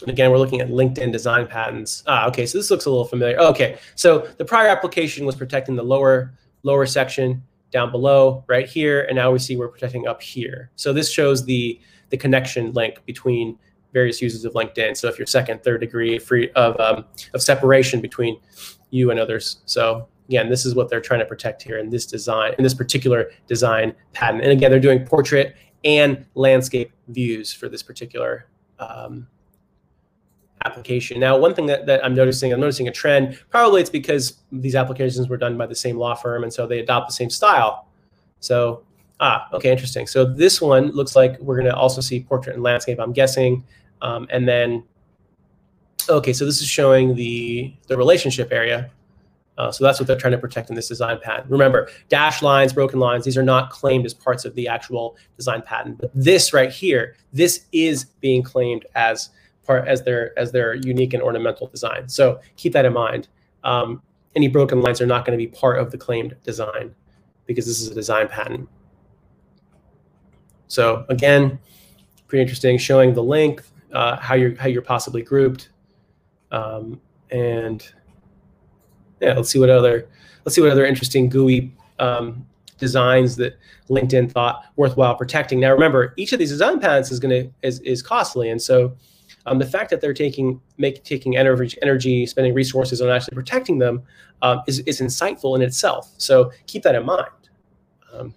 And 0.00 0.10
again, 0.10 0.30
we're 0.30 0.38
looking 0.38 0.60
at 0.60 0.68
LinkedIn 0.68 1.12
design 1.12 1.46
patents. 1.46 2.02
Ah, 2.06 2.28
okay, 2.28 2.46
so 2.46 2.56
this 2.56 2.70
looks 2.70 2.86
a 2.86 2.90
little 2.90 3.04
familiar. 3.04 3.38
okay, 3.38 3.78
so 3.94 4.20
the 4.38 4.44
prior 4.44 4.68
application 4.68 5.26
was 5.26 5.36
protecting 5.36 5.76
the 5.76 5.82
lower 5.82 6.32
lower 6.62 6.86
section 6.86 7.42
down 7.74 7.90
below 7.90 8.44
right 8.46 8.66
here, 8.66 9.02
and 9.02 9.16
now 9.16 9.30
we 9.30 9.38
see 9.38 9.56
we're 9.56 9.68
protecting 9.68 10.06
up 10.06 10.22
here. 10.22 10.70
So 10.76 10.94
this 10.94 11.10
shows 11.10 11.44
the 11.44 11.78
the 12.08 12.16
connection 12.16 12.72
link 12.72 13.04
between 13.04 13.58
various 13.92 14.22
users 14.22 14.44
of 14.44 14.52
LinkedIn. 14.54 14.96
So 14.96 15.08
if 15.08 15.18
you're 15.18 15.26
second, 15.26 15.62
third 15.62 15.80
degree 15.80 16.18
free 16.18 16.50
of 16.52 16.78
um, 16.80 17.04
of 17.34 17.42
separation 17.42 18.00
between 18.00 18.40
you 18.90 19.10
and 19.10 19.18
others. 19.18 19.58
So 19.66 20.08
again, 20.28 20.48
this 20.48 20.64
is 20.64 20.74
what 20.74 20.88
they're 20.88 21.00
trying 21.00 21.20
to 21.20 21.26
protect 21.26 21.62
here 21.62 21.78
in 21.78 21.90
this 21.90 22.06
design, 22.06 22.54
in 22.56 22.64
this 22.64 22.74
particular 22.74 23.30
design 23.48 23.94
patent. 24.12 24.42
And 24.44 24.52
again, 24.52 24.70
they're 24.70 24.80
doing 24.80 25.04
portrait 25.04 25.56
and 25.84 26.24
landscape 26.34 26.92
views 27.08 27.52
for 27.52 27.68
this 27.68 27.82
particular 27.82 28.46
um, 28.78 29.26
application. 30.64 31.20
Now, 31.20 31.36
one 31.36 31.54
thing 31.54 31.66
that, 31.66 31.86
that 31.86 32.04
I'm 32.04 32.14
noticing, 32.14 32.52
I'm 32.52 32.60
noticing 32.60 32.88
a 32.88 32.92
trend. 32.92 33.38
Probably 33.50 33.80
it's 33.80 33.90
because 33.90 34.38
these 34.50 34.74
applications 34.74 35.28
were 35.28 35.36
done 35.36 35.58
by 35.58 35.66
the 35.66 35.74
same 35.74 35.96
law 35.96 36.14
firm, 36.14 36.42
and 36.42 36.52
so 36.52 36.66
they 36.66 36.80
adopt 36.80 37.08
the 37.08 37.14
same 37.14 37.30
style. 37.30 37.88
So, 38.40 38.82
ah, 39.20 39.48
okay, 39.52 39.70
interesting. 39.70 40.06
So 40.06 40.24
this 40.24 40.60
one 40.60 40.90
looks 40.92 41.16
like 41.16 41.38
we're 41.40 41.56
going 41.56 41.70
to 41.70 41.76
also 41.76 42.00
see 42.00 42.20
portrait 42.20 42.54
and 42.54 42.62
landscape. 42.62 42.98
I'm 42.98 43.12
guessing, 43.12 43.64
um, 44.02 44.26
and 44.30 44.48
then, 44.48 44.84
okay, 46.08 46.32
so 46.32 46.44
this 46.44 46.60
is 46.60 46.66
showing 46.66 47.14
the 47.14 47.74
the 47.88 47.96
relationship 47.96 48.52
area. 48.52 48.90
Uh, 49.56 49.70
so 49.70 49.84
that's 49.84 50.00
what 50.00 50.08
they're 50.08 50.16
trying 50.16 50.32
to 50.32 50.38
protect 50.38 50.68
in 50.68 50.74
this 50.74 50.88
design 50.88 51.16
patent. 51.22 51.48
Remember, 51.48 51.88
dash 52.08 52.42
lines, 52.42 52.72
broken 52.72 52.98
lines, 52.98 53.24
these 53.24 53.38
are 53.38 53.42
not 53.42 53.70
claimed 53.70 54.04
as 54.04 54.12
parts 54.12 54.44
of 54.44 54.52
the 54.56 54.66
actual 54.66 55.16
design 55.36 55.62
patent. 55.62 55.98
But 55.98 56.10
this 56.12 56.52
right 56.52 56.72
here, 56.72 57.14
this 57.32 57.66
is 57.70 58.06
being 58.20 58.42
claimed 58.42 58.84
as 58.96 59.30
part 59.64 59.88
as 59.88 60.02
their 60.02 60.38
as 60.38 60.52
their 60.52 60.74
unique 60.74 61.14
and 61.14 61.22
ornamental 61.22 61.66
design. 61.66 62.08
So 62.08 62.40
keep 62.56 62.72
that 62.72 62.84
in 62.84 62.92
mind. 62.92 63.28
Um, 63.64 64.02
any 64.36 64.48
broken 64.48 64.80
lines 64.80 65.00
are 65.00 65.06
not 65.06 65.24
going 65.24 65.38
to 65.38 65.42
be 65.42 65.50
part 65.50 65.78
of 65.78 65.90
the 65.90 65.98
claimed 65.98 66.36
design 66.42 66.94
because 67.46 67.66
this 67.66 67.80
is 67.80 67.88
a 67.88 67.94
design 67.94 68.28
patent. 68.28 68.68
So 70.66 71.04
again, 71.08 71.58
pretty 72.26 72.42
interesting, 72.42 72.78
showing 72.78 73.14
the 73.14 73.22
length, 73.22 73.72
uh, 73.92 74.16
how 74.16 74.34
you're 74.34 74.56
how 74.56 74.66
you're 74.66 74.82
possibly 74.82 75.22
grouped, 75.22 75.70
um, 76.50 77.00
and 77.30 77.86
yeah, 79.20 79.34
let's 79.34 79.50
see 79.50 79.58
what 79.58 79.70
other 79.70 80.08
let's 80.44 80.54
see 80.54 80.60
what 80.60 80.70
other 80.70 80.84
interesting 80.84 81.28
GUI 81.28 81.72
um, 81.98 82.44
designs 82.78 83.36
that 83.36 83.58
LinkedIn 83.88 84.32
thought 84.32 84.64
worthwhile 84.76 85.14
protecting. 85.14 85.60
Now, 85.60 85.72
remember, 85.72 86.12
each 86.16 86.32
of 86.32 86.38
these 86.38 86.50
design 86.50 86.80
patents 86.80 87.10
is 87.10 87.20
going 87.20 87.44
to 87.44 87.50
is, 87.62 87.80
is 87.80 88.02
costly, 88.02 88.50
and 88.50 88.60
so 88.60 88.96
um, 89.46 89.58
the 89.58 89.66
fact 89.66 89.90
that 89.90 90.00
they're 90.00 90.14
taking 90.14 90.60
make 90.78 91.04
taking 91.04 91.36
energy, 91.36 91.76
energy, 91.82 92.26
spending 92.26 92.54
resources 92.54 93.00
on 93.00 93.10
actually 93.10 93.34
protecting 93.34 93.78
them 93.78 94.02
um, 94.42 94.62
is 94.66 94.80
is 94.80 95.00
insightful 95.00 95.56
in 95.56 95.62
itself. 95.62 96.12
So 96.18 96.52
keep 96.66 96.82
that 96.82 96.94
in 96.94 97.04
mind. 97.04 97.28
Um, 98.12 98.34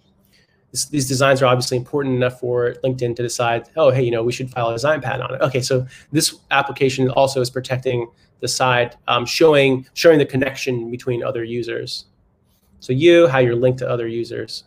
this, 0.72 0.86
these 0.86 1.08
designs 1.08 1.40
are 1.40 1.46
obviously 1.46 1.76
important 1.76 2.16
enough 2.16 2.40
for 2.40 2.74
LinkedIn 2.84 3.16
to 3.16 3.22
decide, 3.22 3.68
oh, 3.76 3.90
hey, 3.90 4.02
you 4.02 4.10
know, 4.10 4.22
we 4.22 4.32
should 4.32 4.50
file 4.50 4.68
a 4.68 4.72
design 4.72 5.00
patent 5.00 5.22
on 5.22 5.34
it. 5.34 5.40
Okay, 5.40 5.62
so 5.62 5.86
this 6.12 6.34
application 6.50 7.08
also 7.10 7.40
is 7.40 7.48
protecting 7.48 8.06
the 8.40 8.48
side, 8.48 8.96
um, 9.08 9.24
showing 9.24 9.86
showing 9.94 10.18
the 10.18 10.26
connection 10.26 10.90
between 10.90 11.24
other 11.24 11.42
users. 11.42 12.06
So 12.80 12.92
you, 12.92 13.26
how 13.26 13.38
you're 13.38 13.56
linked 13.56 13.78
to 13.80 13.88
other 13.88 14.06
users. 14.06 14.64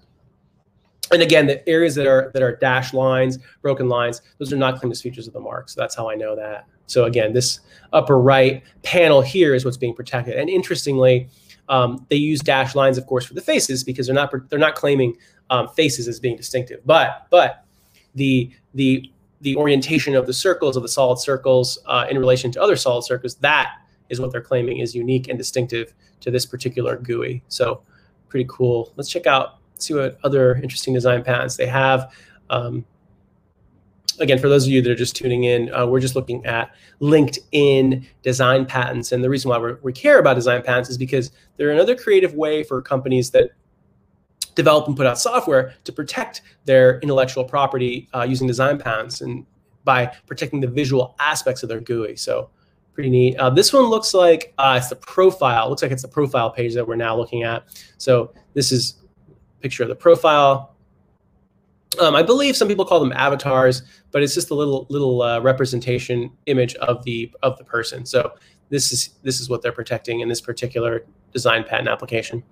And 1.12 1.22
again, 1.22 1.48
the 1.48 1.68
areas 1.68 1.96
that 1.96 2.08
are 2.08 2.32
that 2.34 2.42
are 2.42 2.56
dashed 2.56 2.94
lines, 2.94 3.38
broken 3.62 3.90
lines, 3.90 4.22
those 4.38 4.54
are 4.54 4.58
not 4.58 4.80
claimed 4.80 4.98
features 4.98 5.28
of 5.28 5.34
the 5.34 5.40
mark. 5.40 5.70
So 5.70 5.80
that's 5.80 5.96
how 5.96 6.10
I 6.10 6.16
know 6.16 6.36
that. 6.36 6.68
So 6.88 7.06
again, 7.06 7.34
this 7.34 7.60
upper 7.94 8.20
right 8.20 8.64
panel 8.84 9.22
here 9.22 9.54
is 9.54 9.66
what's 9.66 9.78
being 9.78 9.94
protected. 9.94 10.38
And 10.38 10.50
interestingly, 10.50 11.30
um, 11.70 12.06
they 12.10 12.18
use 12.18 12.42
dashed 12.42 12.76
lines, 12.76 12.98
of 12.98 13.08
course, 13.08 13.26
for 13.26 13.34
the 13.34 13.42
faces 13.42 13.84
because 13.84 14.08
they're 14.08 14.16
not 14.16 14.34
they're 14.50 14.60
not 14.60 14.76
claiming 14.76 15.16
um, 15.50 15.68
faces 15.70 16.08
as 16.08 16.20
being 16.20 16.36
distinctive. 16.36 16.82
But 16.86 17.28
but 17.30 17.66
the 18.16 18.52
the 18.74 19.12
the 19.42 19.56
orientation 19.56 20.16
of 20.16 20.28
the 20.28 20.34
circles 20.34 20.76
of 20.78 20.84
the 20.84 20.90
solid 20.90 21.20
circles 21.20 21.80
uh, 21.88 22.06
in 22.10 22.20
relation 22.20 22.52
to 22.52 22.62
other 22.62 22.76
solid 22.76 23.04
circles 23.04 23.36
that 23.36 23.74
is 24.10 24.20
what 24.20 24.32
they're 24.32 24.42
claiming 24.42 24.80
is 24.80 24.94
unique 24.94 25.30
and 25.30 25.38
distinctive 25.38 25.94
to 26.20 26.30
this 26.30 26.46
particular 26.46 26.98
GUI. 26.98 27.42
So 27.48 27.82
pretty 28.30 28.46
cool. 28.50 28.92
Let's 28.98 29.10
check 29.10 29.26
out 29.26 29.61
see 29.82 29.94
what 29.94 30.18
other 30.24 30.56
interesting 30.56 30.94
design 30.94 31.24
patents 31.24 31.56
they 31.56 31.68
have. 31.68 32.14
Um, 32.50 32.86
again, 34.20 34.40
for 34.40 34.50
those 34.50 34.66
of 34.66 34.72
you 34.72 34.82
that 34.82 34.92
are 34.92 34.96
just 34.96 35.16
tuning 35.16 35.46
in, 35.46 35.74
uh, 35.74 35.86
we're 35.86 36.00
just 36.00 36.16
looking 36.16 36.46
at 36.46 36.74
LinkedIn 37.02 38.06
design 38.22 38.66
patents. 38.66 39.12
And 39.12 39.24
the 39.24 39.30
reason 39.30 39.50
why 39.50 39.76
we 39.82 39.94
care 39.94 40.20
about 40.20 40.36
design 40.36 40.62
patents 40.62 40.90
is 40.90 40.98
because 40.98 41.32
they're 41.58 41.72
another 41.72 41.96
creative 41.96 42.34
way 42.34 42.64
for 42.64 42.82
companies 42.82 43.32
that 43.32 43.52
develop 44.56 44.88
and 44.88 44.98
put 44.98 45.06
out 45.06 45.18
software 45.18 45.74
to 45.86 45.92
protect 45.92 46.42
their 46.66 47.00
intellectual 47.00 47.44
property 47.44 48.10
uh, 48.14 48.24
using 48.24 48.48
design 48.48 48.78
patents 48.78 49.22
and 49.22 49.46
by 49.84 50.06
protecting 50.28 50.60
the 50.60 50.68
visual 50.68 51.16
aspects 51.20 51.64
of 51.64 51.70
their 51.70 51.80
GUI. 51.80 52.16
So 52.16 52.50
pretty 52.94 53.10
neat. 53.10 53.38
Uh, 53.38 53.50
this 53.50 53.74
one 53.74 53.84
looks 53.84 54.14
like 54.14 54.54
uh, 54.58 54.76
it's 54.78 54.90
the 54.90 54.96
profile. 54.96 55.70
Looks 55.70 55.82
like 55.82 55.92
it's 55.92 56.02
the 56.02 56.08
profile 56.08 56.52
page 56.52 56.74
that 56.76 56.88
we're 56.88 56.96
now 56.96 57.16
looking 57.16 57.44
at. 57.44 57.64
So 57.98 58.34
this 58.54 58.72
is 58.72 59.01
picture 59.62 59.84
of 59.84 59.90
the 59.90 59.96
profile. 59.96 60.76
Um, 62.00 62.16
I 62.16 62.24
believe 62.24 62.56
some 62.56 62.68
people 62.68 62.86
call 62.86 63.00
them 63.00 63.12
avatars, 63.14 63.84
but 64.12 64.24
it's 64.24 64.34
just 64.34 64.50
a 64.50 64.56
little 64.56 64.88
little 64.90 65.22
uh, 65.22 65.40
representation 65.42 66.32
image 66.46 66.76
of 66.76 67.04
the 67.04 67.32
of 67.44 67.58
the 67.58 67.64
person. 67.64 68.06
So 68.06 68.34
this 68.70 68.92
is 68.92 69.10
this 69.24 69.42
is 69.42 69.50
what 69.50 69.62
they're 69.62 69.72
protecting 69.72 70.22
in 70.22 70.30
this 70.30 70.42
particular 70.42 71.06
design 71.34 71.64
patent 71.64 71.90
application. 71.90 72.44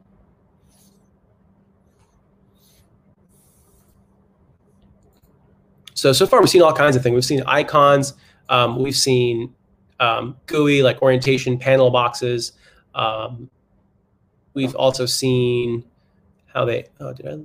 So, 5.93 6.13
so 6.13 6.25
far 6.25 6.39
we've 6.39 6.49
seen 6.49 6.61
all 6.61 6.73
kinds 6.73 6.95
of 6.95 7.03
things. 7.03 7.13
We've 7.13 7.25
seen 7.25 7.43
icons, 7.45 8.13
um, 8.47 8.81
we've 8.81 8.95
seen 8.95 9.53
um, 9.99 10.37
GUI, 10.45 10.81
like 10.81 11.01
orientation 11.01 11.59
panel 11.59 11.91
boxes. 11.91 12.53
Um, 12.95 13.49
we've 14.53 14.75
also 14.75 15.05
seen 15.05 15.83
how 16.53 16.65
they, 16.65 16.85
oh, 16.99 17.13
did 17.13 17.27
I, 17.27 17.39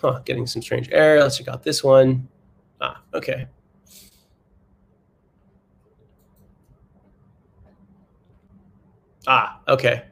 huh, 0.00 0.20
getting 0.24 0.46
some 0.46 0.62
strange 0.62 0.88
error. 0.92 1.20
Let's 1.20 1.38
check 1.38 1.48
out 1.48 1.62
this 1.62 1.82
one. 1.82 2.28
Ah, 2.80 3.02
okay. 3.14 3.46
Ah, 9.26 9.60
okay. 9.68 10.04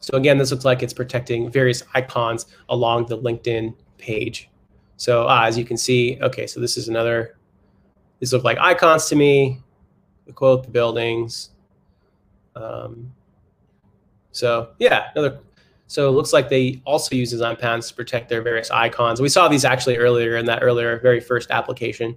So 0.00 0.16
again, 0.16 0.36
this 0.36 0.50
looks 0.50 0.64
like 0.64 0.82
it's 0.82 0.92
protecting 0.92 1.50
various 1.50 1.82
icons 1.94 2.46
along 2.68 3.06
the 3.06 3.16
LinkedIn 3.16 3.74
page. 3.98 4.50
So 4.96 5.26
uh, 5.28 5.44
as 5.44 5.56
you 5.56 5.64
can 5.64 5.76
see, 5.76 6.18
okay, 6.20 6.46
so 6.46 6.60
this 6.60 6.76
is 6.76 6.88
another, 6.88 7.38
these 8.18 8.32
look 8.32 8.44
like 8.44 8.58
icons 8.58 9.06
to 9.06 9.16
me, 9.16 9.60
the 10.26 10.32
quote, 10.32 10.64
the 10.64 10.70
buildings. 10.70 11.50
Um, 12.54 13.12
so 14.32 14.70
yeah, 14.78 15.10
another, 15.14 15.40
so 15.92 16.08
it 16.08 16.12
looks 16.12 16.32
like 16.32 16.48
they 16.48 16.80
also 16.86 17.14
use 17.14 17.32
design 17.32 17.54
patents 17.54 17.90
to 17.90 17.94
protect 17.94 18.30
their 18.30 18.40
various 18.40 18.70
icons. 18.70 19.20
We 19.20 19.28
saw 19.28 19.46
these 19.46 19.62
actually 19.62 19.98
earlier 19.98 20.38
in 20.38 20.46
that 20.46 20.62
earlier, 20.62 20.98
very 21.00 21.20
first 21.20 21.50
application. 21.50 22.16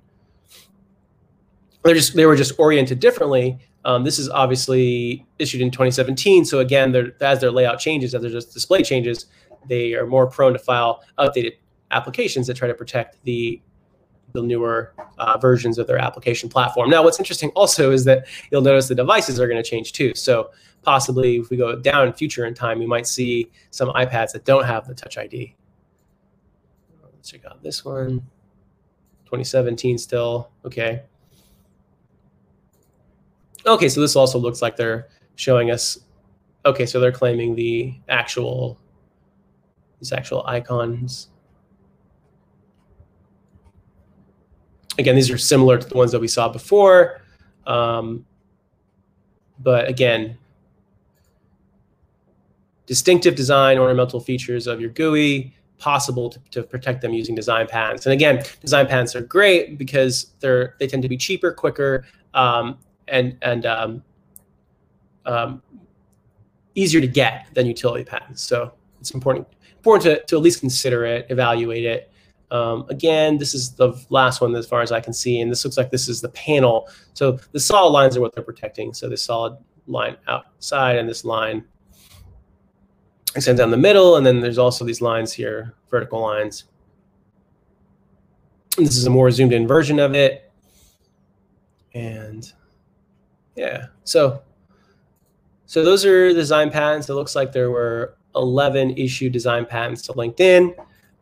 They're 1.84 1.94
just, 1.94 2.16
they 2.16 2.26
were 2.26 2.38
just 2.38 2.58
oriented 2.58 3.02
differently. 3.02 3.60
Um, 3.84 4.06
this 4.06 4.18
is 4.18 4.30
obviously 4.30 5.28
issued 5.40 5.60
in 5.60 5.72
2017. 5.72 6.46
So 6.46 6.60
again, 6.60 7.12
as 7.20 7.42
their 7.42 7.52
layout 7.52 7.80
changes, 7.80 8.16
as 8.16 8.22
their 8.22 8.32
display 8.32 8.82
changes, 8.82 9.26
they 9.68 9.94
are 9.94 10.08
more 10.08 10.26
prone 10.26 10.54
to 10.54 10.60
file 10.60 11.04
updated 11.20 11.56
applications 11.92 12.48
that 12.48 12.54
try 12.54 12.70
to 12.70 12.74
protect 12.74 13.22
the 13.26 13.62
the 14.36 14.42
newer 14.42 14.94
uh, 15.18 15.38
versions 15.38 15.78
of 15.78 15.88
their 15.88 15.98
application 15.98 16.50
platform. 16.50 16.90
Now, 16.90 17.04
what's 17.04 17.20
interesting 17.20 17.50
also 17.52 17.92
is 17.92 18.06
that 18.06 18.28
you'll 18.52 18.62
notice 18.62 18.88
the 18.88 18.96
devices 18.96 19.40
are 19.40 19.48
going 19.48 19.62
to 19.62 19.68
change 19.68 19.94
too. 19.94 20.14
So 20.16 20.52
possibly 20.84 21.38
if 21.38 21.50
we 21.50 21.58
go 21.58 21.76
down 21.76 22.14
future 22.14 22.46
in 22.46 22.54
time, 22.54 22.80
we 22.80 22.86
might 22.86 23.08
see 23.08 23.50
some 23.72 23.90
iPads 23.90 24.32
that 24.34 24.46
don't 24.46 24.66
have 24.66 24.88
the 24.88 24.94
Touch 24.94 25.18
ID. 25.18 25.56
Let's 27.04 27.32
check 27.32 27.46
out 27.46 27.64
this 27.64 27.84
one. 27.84 28.20
2017 29.26 29.98
still, 29.98 30.52
okay. 30.64 31.02
Okay, 33.66 33.90
so 33.90 34.00
this 34.00 34.16
also 34.16 34.38
looks 34.38 34.62
like 34.62 34.76
they're 34.76 35.08
showing 35.36 35.72
us, 35.72 35.98
okay, 36.66 36.86
so 36.86 37.00
they're 37.00 37.12
claiming 37.12 37.56
the 37.56 37.96
actual, 38.08 38.80
these 40.00 40.12
actual 40.12 40.46
icons 40.46 41.30
again, 44.98 45.16
these 45.16 45.32
are 45.32 45.38
similar 45.38 45.78
to 45.78 45.88
the 45.88 45.96
ones 45.96 46.12
that 46.12 46.20
we 46.20 46.28
saw 46.28 46.50
before. 46.50 47.22
Um, 47.66 48.26
but 49.60 49.88
again, 49.88 50.38
distinctive 52.86 53.36
design, 53.36 53.78
ornamental 53.78 54.20
features 54.20 54.68
of 54.68 54.80
your 54.80 54.90
GUI, 54.92 55.54
possible 55.78 56.30
to, 56.30 56.40
to, 56.52 56.64
protect 56.64 57.02
them 57.02 57.14
using 57.14 57.36
design 57.36 57.68
patents. 57.68 58.06
And 58.06 58.14
again, 58.14 58.44
design 58.62 58.88
patents 58.88 59.16
are 59.16 59.22
great 59.22 59.78
because 59.78 60.34
they're 60.40 60.76
they 60.80 60.88
tend 60.88 61.04
to 61.04 61.10
be 61.10 61.18
cheaper, 61.18 61.52
quicker, 61.52 62.06
um, 62.34 62.78
and 63.08 63.38
and 63.42 63.66
um, 63.66 64.04
um, 65.26 65.62
easier 66.76 67.02
to 67.02 67.08
get 67.08 67.48
than 67.54 67.66
utility 67.66 68.04
patents. 68.04 68.42
So 68.42 68.72
it's 69.00 69.12
important 69.12 69.48
important 69.78 70.04
to, 70.04 70.26
to 70.26 70.36
at 70.38 70.42
least 70.42 70.62
consider 70.62 71.06
it, 71.06 71.28
evaluate 71.30 71.86
it, 71.86 72.12
um, 72.56 72.86
again, 72.90 73.38
this 73.38 73.54
is 73.54 73.72
the 73.72 73.94
last 74.10 74.40
one 74.40 74.56
as 74.56 74.66
far 74.66 74.82
as 74.82 74.92
I 74.92 75.02
can 75.02 75.14
see, 75.14 75.42
and 75.42 75.52
this 75.52 75.66
looks 75.66 75.78
like 75.78 75.92
this 75.92 76.08
is 76.08 76.22
the 76.22 76.30
panel. 76.30 76.88
So 77.14 77.38
the 77.52 77.60
solid 77.60 77.90
lines 77.90 78.16
are 78.16 78.22
what 78.22 78.34
they're 78.34 78.44
protecting. 78.44 78.94
So 78.94 79.10
this 79.10 79.24
solid 79.24 79.58
line 79.88 80.16
outside 80.28 80.98
and 80.98 81.08
this 81.08 81.26
line 81.26 81.66
extends 83.36 83.60
down 83.60 83.72
the 83.72 83.78
middle, 83.78 84.16
and 84.16 84.26
then 84.26 84.40
there's 84.40 84.58
also 84.58 84.86
these 84.86 85.02
lines 85.02 85.34
here, 85.34 85.74
vertical 85.90 86.22
lines. 86.22 86.64
And 88.78 88.88
this 88.88 88.96
is 88.96 89.06
a 89.06 89.10
more 89.10 89.30
zoomed 89.32 89.52
in 89.52 89.68
version 89.68 90.00
of 90.00 90.16
it. 90.16 90.50
And 91.94 92.52
yeah, 93.56 93.88
so 94.06 94.42
so 95.66 95.84
those 95.84 96.06
are 96.06 96.32
design 96.32 96.72
patents. 96.72 97.10
It 97.10 97.16
looks 97.16 97.36
like 97.36 97.52
there 97.52 97.72
were 97.72 98.18
11 98.36 98.98
issued 98.98 99.34
design 99.34 99.66
patents 99.66 100.02
to 100.04 100.14
LinkedIn. 100.14 100.76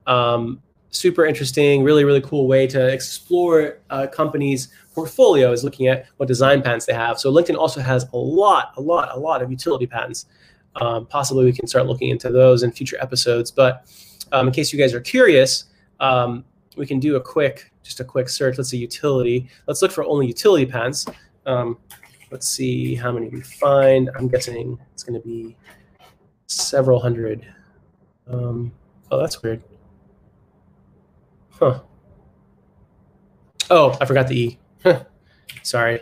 Um, 0.06 0.62
super 0.94 1.26
interesting, 1.26 1.84
really, 1.84 2.04
really 2.04 2.22
cool 2.22 2.48
way 2.48 2.68
to 2.68 2.88
explore 2.88 3.80
a 3.90 4.08
company's 4.08 4.70
portfolio 4.94 5.52
is 5.52 5.64
looking 5.64 5.88
at 5.88 6.06
what 6.18 6.28
design 6.28 6.62
patents 6.62 6.86
they 6.86 6.94
have. 6.94 7.20
So 7.20 7.32
LinkedIn 7.32 7.58
also 7.58 7.82
has 7.82 8.06
a 8.14 8.18
lot, 8.18 8.74
a 8.78 8.82
lot, 8.82 9.10
a 9.12 9.20
lot 9.20 9.42
of 9.42 9.52
utility 9.52 9.88
patents. 9.88 10.28
Um, 10.76 11.06
possibly 11.06 11.46
we 11.46 11.54
can 11.54 11.68
start 11.68 11.88
looking 11.88 12.10
into 12.10 12.30
those 12.30 12.64
in 12.64 12.72
future 12.72 12.98
episodes. 13.02 13.52
But 13.52 13.86
um, 14.32 14.48
in 14.48 14.54
case 14.54 14.72
you 14.72 14.80
guys 14.80 14.94
are 14.94 15.02
curious, 15.02 15.66
um, 16.00 16.46
we 16.78 16.86
can 16.86 17.00
do 17.00 17.16
a 17.16 17.22
quick, 17.22 17.72
just 17.84 18.00
a 18.00 18.04
quick 18.04 18.30
search. 18.30 18.58
Let's 18.58 18.70
see 18.70 18.78
utility. 18.78 19.50
Let's 19.68 19.82
look 19.82 19.92
for 19.92 20.04
only 20.04 20.28
utility 20.28 20.66
patents. 20.66 21.06
Um, 21.46 21.78
let's 22.32 22.48
see 22.48 22.96
how 22.96 23.12
many 23.12 23.30
we 23.30 23.42
find. 23.42 24.10
I'm 24.16 24.28
guessing 24.28 24.80
it's 24.94 25.04
going 25.04 25.20
to 25.20 25.28
be 25.28 25.56
several 26.48 27.00
hundred. 27.00 27.46
Um, 28.28 28.72
oh, 29.12 29.20
that's 29.20 29.42
weird. 29.44 29.64
Huh. 31.60 31.82
Oh, 33.70 33.98
I 34.00 34.06
forgot 34.06 34.28
the 34.28 34.40
E. 34.40 34.60
Sorry. 35.64 36.02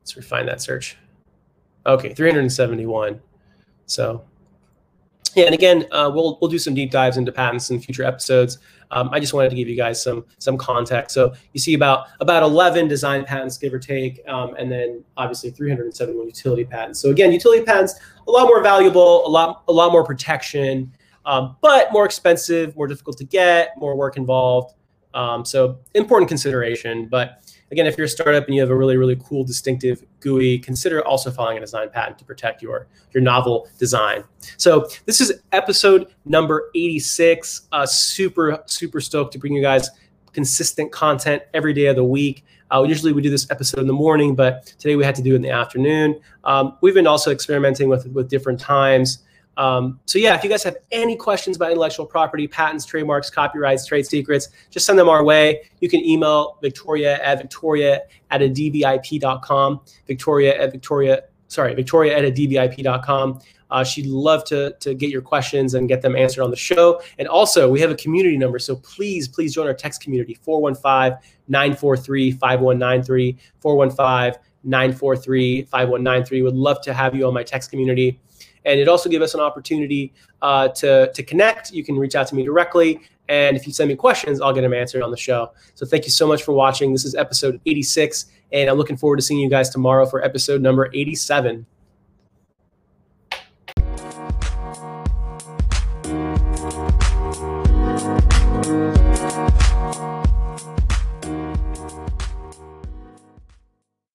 Let's 0.00 0.16
refine 0.16 0.46
that 0.46 0.60
search. 0.60 0.96
Okay, 1.86 2.14
371. 2.14 3.20
So 3.86 4.24
yeah, 5.34 5.46
and 5.46 5.54
again, 5.54 5.86
uh, 5.90 6.10
we'll 6.14 6.38
we'll 6.40 6.50
do 6.50 6.58
some 6.58 6.74
deep 6.74 6.90
dives 6.90 7.16
into 7.16 7.32
patents 7.32 7.70
in 7.70 7.80
future 7.80 8.04
episodes. 8.04 8.58
Um, 8.90 9.08
I 9.12 9.18
just 9.18 9.34
wanted 9.34 9.50
to 9.50 9.56
give 9.56 9.68
you 9.68 9.76
guys 9.76 10.02
some 10.02 10.24
some 10.38 10.56
context. 10.56 11.14
So 11.14 11.34
you 11.52 11.60
see 11.60 11.74
about 11.74 12.06
about 12.20 12.42
11 12.42 12.86
design 12.86 13.24
patents, 13.24 13.58
give 13.58 13.74
or 13.74 13.78
take, 13.78 14.20
um, 14.28 14.54
and 14.54 14.70
then 14.70 15.02
obviously 15.16 15.50
371 15.50 16.26
utility 16.26 16.64
patents. 16.64 17.00
So 17.00 17.10
again, 17.10 17.32
utility 17.32 17.64
patents 17.64 17.94
a 18.26 18.30
lot 18.30 18.46
more 18.46 18.62
valuable, 18.62 19.26
a 19.26 19.28
lot 19.28 19.64
a 19.68 19.72
lot 19.72 19.90
more 19.90 20.04
protection, 20.04 20.92
um, 21.26 21.56
but 21.60 21.92
more 21.92 22.04
expensive, 22.04 22.76
more 22.76 22.86
difficult 22.86 23.18
to 23.18 23.24
get, 23.24 23.72
more 23.76 23.96
work 23.96 24.16
involved. 24.16 24.74
Um, 25.14 25.44
so 25.44 25.78
important 25.94 26.28
consideration, 26.28 27.06
but 27.06 27.40
again, 27.70 27.86
if 27.86 27.96
you're 27.96 28.06
a 28.06 28.08
startup 28.08 28.46
and 28.46 28.54
you 28.54 28.60
have 28.60 28.70
a 28.70 28.76
really, 28.76 28.96
really 28.96 29.16
cool, 29.16 29.44
distinctive 29.44 30.04
GUI, 30.20 30.58
consider 30.58 31.04
also 31.04 31.30
filing 31.30 31.56
a 31.56 31.60
design 31.60 31.90
patent 31.90 32.18
to 32.18 32.24
protect 32.24 32.62
your, 32.62 32.86
your 33.12 33.22
novel 33.22 33.68
design. 33.78 34.24
So 34.56 34.88
this 35.06 35.20
is 35.20 35.40
episode 35.52 36.14
number 36.24 36.70
86. 36.74 37.68
Uh, 37.72 37.86
super, 37.86 38.62
super 38.66 39.00
stoked 39.00 39.32
to 39.32 39.38
bring 39.38 39.52
you 39.52 39.62
guys 39.62 39.90
consistent 40.32 40.92
content 40.92 41.42
every 41.54 41.72
day 41.72 41.86
of 41.86 41.96
the 41.96 42.04
week. 42.04 42.44
Uh, 42.70 42.82
usually 42.82 43.12
we 43.12 43.22
do 43.22 43.30
this 43.30 43.50
episode 43.50 43.80
in 43.80 43.86
the 43.86 43.92
morning, 43.92 44.34
but 44.34 44.66
today 44.78 44.96
we 44.96 45.04
had 45.04 45.14
to 45.14 45.22
do 45.22 45.32
it 45.32 45.36
in 45.36 45.42
the 45.42 45.50
afternoon. 45.50 46.20
Um, 46.44 46.76
we've 46.80 46.94
been 46.94 47.06
also 47.06 47.30
experimenting 47.30 47.88
with, 47.88 48.06
with 48.08 48.28
different 48.28 48.58
times. 48.58 49.24
Um, 49.56 50.00
so 50.06 50.18
yeah, 50.18 50.34
if 50.34 50.42
you 50.42 50.50
guys 50.50 50.62
have 50.64 50.76
any 50.90 51.16
questions 51.16 51.56
about 51.56 51.70
intellectual 51.70 52.06
property, 52.06 52.46
patents, 52.48 52.84
trademarks, 52.84 53.30
copyrights, 53.30 53.86
trade 53.86 54.06
secrets, 54.06 54.48
just 54.70 54.86
send 54.86 54.98
them 54.98 55.08
our 55.08 55.24
way. 55.24 55.70
You 55.80 55.88
can 55.88 56.04
email 56.04 56.58
Victoria 56.62 57.22
at 57.22 57.38
victoria 57.38 58.02
at 58.30 58.42
a 58.42 58.48
dbip.com, 58.48 59.80
Victoria 60.06 60.60
at 60.60 60.72
Victoria, 60.72 61.22
sorry, 61.48 61.74
Victoria 61.74 62.16
at 62.16 62.24
a 62.24 62.32
dbip.com. 62.32 63.40
Uh, 63.70 63.82
she'd 63.82 64.06
love 64.06 64.44
to, 64.44 64.72
to 64.78 64.94
get 64.94 65.10
your 65.10 65.22
questions 65.22 65.74
and 65.74 65.88
get 65.88 66.00
them 66.00 66.14
answered 66.14 66.42
on 66.42 66.50
the 66.50 66.56
show. 66.56 67.00
And 67.18 67.26
also, 67.26 67.68
we 67.68 67.80
have 67.80 67.90
a 67.90 67.96
community 67.96 68.36
number. 68.36 68.58
So 68.60 68.76
please, 68.76 69.26
please 69.26 69.52
join 69.52 69.66
our 69.66 69.74
text 69.74 70.00
community 70.00 70.34
415 70.34 71.18
943 71.48 72.32
5193. 72.32 73.36
415 73.58 74.40
943 74.62 75.62
5193. 75.62 76.42
Would 76.42 76.54
love 76.54 76.80
to 76.82 76.94
have 76.94 77.16
you 77.16 77.26
on 77.26 77.34
my 77.34 77.42
text 77.42 77.70
community 77.70 78.20
and 78.64 78.80
it 78.80 78.88
also 78.88 79.08
gives 79.08 79.22
us 79.22 79.34
an 79.34 79.40
opportunity 79.40 80.12
uh, 80.42 80.68
to 80.68 81.12
to 81.12 81.22
connect. 81.22 81.72
You 81.72 81.84
can 81.84 81.96
reach 81.96 82.14
out 82.14 82.26
to 82.28 82.34
me 82.34 82.44
directly, 82.44 83.00
and 83.28 83.56
if 83.56 83.66
you 83.66 83.72
send 83.72 83.88
me 83.88 83.96
questions, 83.96 84.40
I'll 84.40 84.52
get 84.52 84.62
them 84.62 84.74
answered 84.74 85.02
on 85.02 85.10
the 85.10 85.16
show. 85.16 85.52
So 85.74 85.86
thank 85.86 86.04
you 86.04 86.10
so 86.10 86.26
much 86.26 86.42
for 86.42 86.52
watching. 86.52 86.92
This 86.92 87.04
is 87.04 87.14
episode 87.14 87.60
86, 87.66 88.26
and 88.52 88.68
I'm 88.68 88.76
looking 88.76 88.96
forward 88.96 89.16
to 89.16 89.22
seeing 89.22 89.40
you 89.40 89.50
guys 89.50 89.70
tomorrow 89.70 90.06
for 90.06 90.24
episode 90.24 90.60
number 90.60 90.90
87. 90.92 91.66